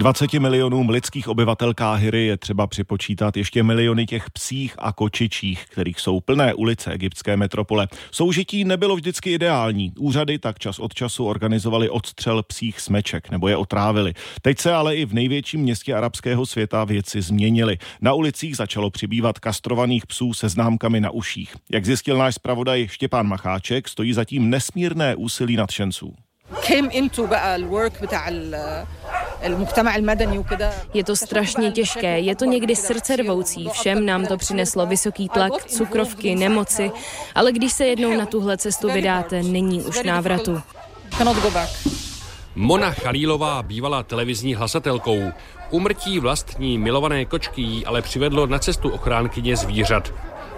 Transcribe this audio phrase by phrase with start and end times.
[0.00, 6.00] 20 milionům lidských obyvatel Káhyry je třeba připočítat ještě miliony těch psích a kočičích, kterých
[6.00, 7.88] jsou plné ulice egyptské metropole.
[8.10, 9.92] Soužití nebylo vždycky ideální.
[9.98, 14.14] Úřady tak čas od času organizovali odstřel psích smeček nebo je otrávili.
[14.42, 17.78] Teď se ale i v největším městě arabského světa věci změnily.
[18.00, 21.56] Na ulicích začalo přibývat kastrovaných psů se známkami na uších.
[21.72, 26.14] Jak zjistil náš zpravodaj Štěpán Macháček, stojí zatím nesmírné úsilí nadšenců.
[30.94, 36.34] Je to strašně těžké, je to někdy srdcervoucí, všem nám to přineslo vysoký tlak, cukrovky,
[36.34, 36.90] nemoci,
[37.34, 40.60] ale když se jednou na tuhle cestu vydáte, není už návratu.
[42.54, 45.32] Mona Chalílová bývala televizní hlasatelkou.
[45.70, 50.12] Umrtí vlastní milované kočky jí ale přivedlo na cestu ochránkyně zvířat.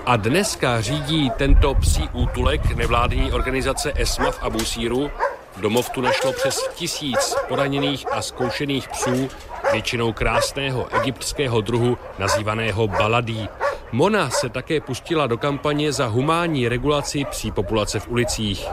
[0.07, 5.11] A dneska řídí tento psí útulek nevládní organizace ESMA v Abusíru,
[5.57, 9.29] Domov tu našlo přes tisíc poraněných a zkoušených psů,
[9.73, 13.49] většinou krásného egyptského druhu nazývaného baladí.
[13.93, 18.67] Mona se také pustila do kampaně za humánní regulaci psí populace v ulicích.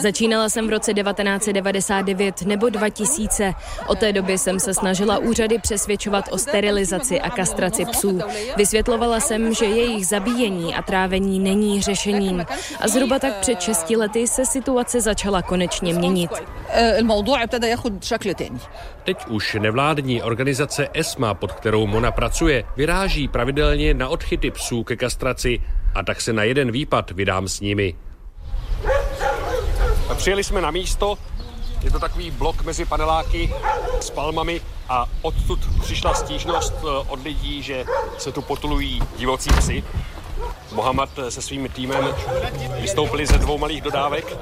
[0.00, 3.52] Začínala jsem v roce 1999 nebo 2000.
[3.86, 8.20] Od té doby jsem se snažila úřady přesvědčovat o sterilizaci a kastraci psů.
[8.56, 12.46] Vysvětlovala jsem, že jejich zabíjení a trávení není řešením.
[12.80, 16.30] A zhruba tak před 6 lety se situace začala konečně měnit.
[19.04, 24.96] Teď už nevládní organizace ESMA, pod kterou Mona pracuje, vyráží pravidelně na odchyty psů ke
[24.96, 25.60] kastraci
[25.94, 27.94] a tak se na jeden výpad vydám s nimi.
[30.18, 31.18] Přijeli jsme na místo,
[31.82, 33.54] je to takový blok mezi paneláky
[34.00, 37.84] s palmami a odtud přišla stížnost eh, od lidí, že
[38.18, 39.84] se tu potulují divocí psy.
[40.72, 42.04] Mohamed se svým týmem
[42.80, 44.36] vystoupili ze dvou malých dodávek.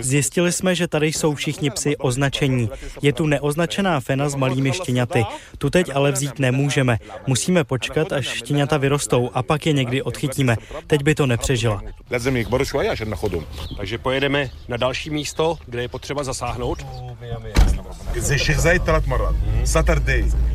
[0.00, 2.70] Zjistili jsme, že tady jsou všichni psy označení.
[3.02, 5.24] Je tu neoznačená fena s malými štěňaty.
[5.58, 6.98] Tu teď ale vzít nemůžeme.
[7.26, 10.56] Musíme počkat, až štěňata vyrostou a pak je někdy odchytíme.
[10.86, 11.82] Teď by to nepřežila.
[13.76, 16.86] Takže pojedeme na další místo, kde je potřeba zasáhnout.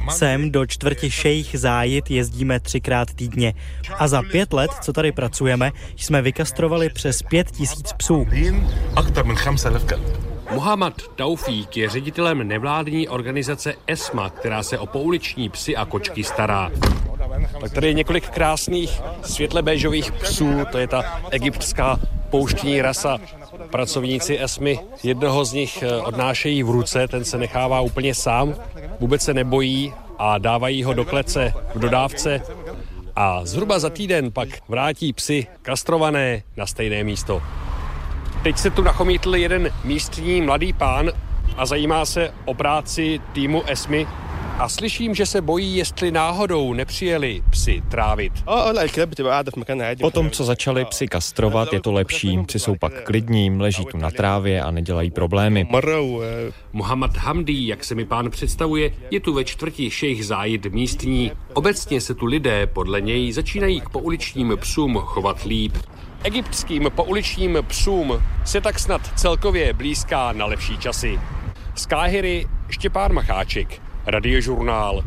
[0.09, 3.53] Sem do čtvrti Šejch Zájid jezdíme třikrát týdně.
[3.97, 8.27] A za pět let, co tady pracujeme, jsme vykastrovali přes pět tisíc psů.
[10.51, 16.71] Mohamed Taufík je ředitelem nevládní organizace ESMA, která se o pouliční psy a kočky stará.
[17.61, 21.99] Tak tady je několik krásných světle béžových psů, to je ta egyptská
[22.29, 23.17] pouštní rasa.
[23.71, 28.55] Pracovníci ESMY jednoho z nich eh, odnášejí v ruce, ten se nechává úplně sám,
[29.03, 32.41] vůbec se nebojí a dávají ho do klece v dodávce
[33.15, 37.41] a zhruba za týden pak vrátí psy kastrované na stejné místo.
[38.43, 41.11] Teď se tu nachomítl jeden místní mladý pán
[41.57, 44.07] a zajímá se o práci týmu ESMY
[44.59, 48.33] a slyším, že se bojí, jestli náhodou nepřijeli psy trávit.
[50.01, 52.39] Potom, co začali psy kastrovat, je to lepší.
[52.45, 55.67] Psy jsou pak klidní, leží tu na trávě a nedělají problémy.
[56.73, 61.31] Mohamed Hamdi, jak se mi pán představuje, je tu ve čtvrti šejch zájid místní.
[61.53, 65.77] Obecně se tu lidé podle něj začínají k pouličním psům chovat líp.
[66.23, 71.19] Egyptským pouličním psům se tak snad celkově blízká na lepší časy.
[71.75, 75.03] Z Káhyry Štěpán Macháček, Radiožurnál.